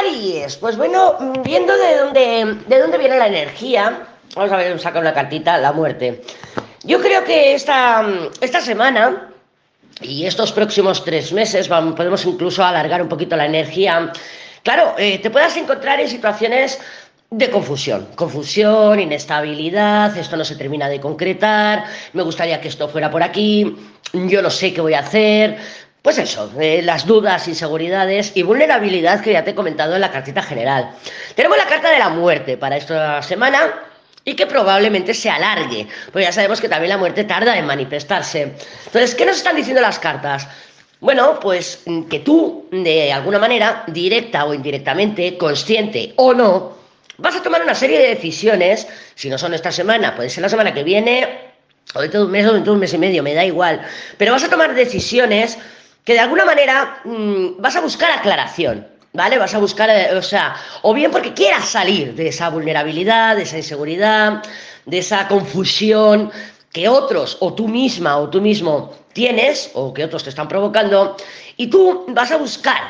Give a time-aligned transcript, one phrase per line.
[0.00, 5.00] Aries, pues bueno, viendo de dónde, de dónde viene la energía, vamos a ver, saca
[5.00, 6.22] una cartita, la muerte.
[6.84, 8.06] Yo creo que esta,
[8.40, 9.30] esta semana
[10.00, 14.12] y estos próximos tres meses, vamos, podemos incluso alargar un poquito la energía,
[14.62, 16.78] claro, eh, te puedas encontrar en situaciones
[17.30, 23.10] de confusión, confusión, inestabilidad, esto no se termina de concretar, me gustaría que esto fuera
[23.10, 23.76] por aquí,
[24.12, 25.58] yo no sé qué voy a hacer,
[26.02, 30.42] pues eso, las dudas, inseguridades y vulnerabilidad que ya te he comentado en la cartita
[30.42, 30.90] general.
[31.34, 33.74] Tenemos la carta de la muerte para esta semana
[34.24, 38.54] y que probablemente se alargue, porque ya sabemos que también la muerte tarda en manifestarse.
[38.86, 40.46] Entonces, ¿qué nos están diciendo las cartas?
[41.00, 46.76] Bueno, pues que tú, de alguna manera, directa o indirectamente, consciente o no,
[47.18, 50.48] vas a tomar una serie de decisiones, si no son esta semana, puede ser la
[50.48, 51.26] semana que viene,
[51.94, 53.80] o dentro de un mes o dentro de un mes y medio, me da igual,
[54.16, 55.58] pero vas a tomar decisiones
[56.08, 59.36] que de alguna manera mm, vas a buscar aclaración, ¿vale?
[59.36, 63.42] Vas a buscar, eh, o sea, o bien porque quieras salir de esa vulnerabilidad, de
[63.42, 64.42] esa inseguridad,
[64.86, 66.32] de esa confusión
[66.72, 71.14] que otros o tú misma o tú mismo tienes o que otros te están provocando
[71.58, 72.80] y tú vas a buscar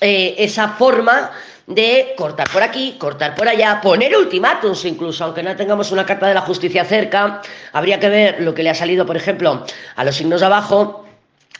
[0.00, 1.32] eh, esa forma
[1.66, 6.28] de cortar por aquí, cortar por allá, poner ultimátums incluso, aunque no tengamos una carta
[6.28, 10.04] de la justicia cerca, habría que ver lo que le ha salido, por ejemplo, a
[10.04, 11.01] los signos de abajo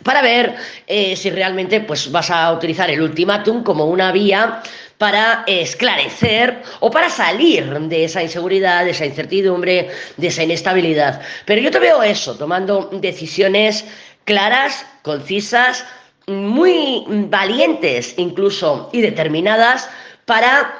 [0.02, 0.54] para ver
[0.86, 4.62] eh, si realmente pues, vas a utilizar el ultimátum como una vía
[4.98, 11.20] para esclarecer o para salir de esa inseguridad, de esa incertidumbre, de esa inestabilidad.
[11.44, 13.84] Pero yo te veo eso, tomando decisiones
[14.24, 15.84] claras, concisas,
[16.28, 19.90] muy valientes incluso y determinadas
[20.24, 20.72] para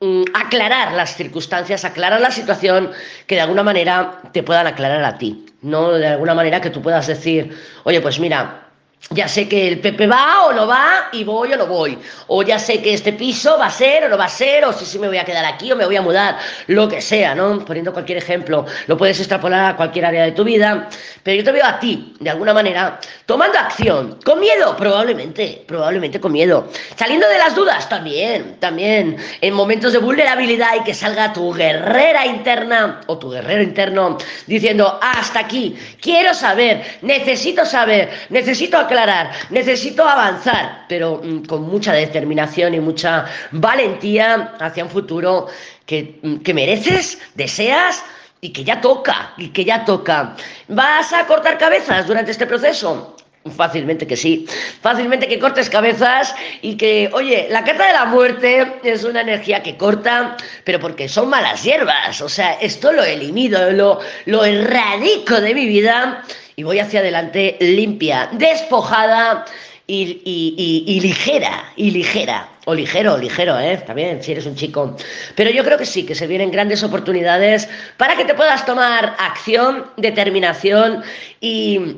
[0.00, 2.90] mm, aclarar las circunstancias, aclarar la situación
[3.26, 5.46] que de alguna manera te puedan aclarar a ti.
[5.62, 8.69] No de alguna manera que tú puedas decir, oye, pues mira,
[9.08, 11.98] ya sé que el Pepe va o no va y voy o no voy.
[12.28, 14.72] O ya sé que este piso va a ser o no va a ser, o
[14.72, 17.34] si sí, me voy a quedar aquí o me voy a mudar, lo que sea,
[17.34, 17.64] ¿no?
[17.64, 20.88] Poniendo cualquier ejemplo, lo puedes extrapolar a cualquier área de tu vida,
[21.22, 26.20] pero yo te veo a ti, de alguna manera, tomando acción, con miedo, probablemente, probablemente
[26.20, 26.68] con miedo.
[26.94, 29.16] Saliendo de las dudas, también, también.
[29.40, 35.00] En momentos de vulnerabilidad y que salga tu guerrera interna o tu guerrero interno diciendo,
[35.02, 42.74] hasta aquí, quiero saber, necesito saber, necesito aclarar, necesito avanzar, pero mm, con mucha determinación
[42.74, 45.46] y mucha valentía hacia un futuro
[45.86, 48.02] que, mm, que mereces, deseas
[48.40, 50.34] y que ya toca, y que ya toca.
[50.68, 53.16] ¿Vas a cortar cabezas durante este proceso?
[53.56, 54.46] Fácilmente que sí,
[54.82, 59.62] fácilmente que cortes cabezas y que, oye, la carta de la muerte es una energía
[59.62, 65.40] que corta, pero porque son malas hierbas, o sea, esto lo elimino, lo, lo erradico
[65.40, 66.22] de mi vida
[66.60, 69.46] y voy hacia adelante limpia, despojada
[69.86, 72.50] y, ligera, y ligera.
[72.66, 73.78] O ligero, ligero, ¿eh?
[73.78, 74.94] También, si eres un chico.
[75.36, 77.66] Pero yo creo que sí, que se vienen grandes oportunidades
[77.96, 81.02] para que te puedas tomar acción, determinación
[81.40, 81.96] y,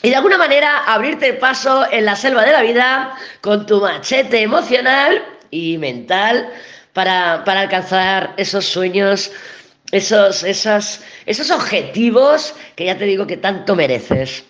[0.00, 4.42] y de alguna manera abrirte paso en la selva de la vida con tu machete
[4.42, 6.50] emocional y mental
[6.92, 9.32] para, para alcanzar esos sueños
[9.90, 14.44] esos, esos objetivos que ya te digo que tanto mereces.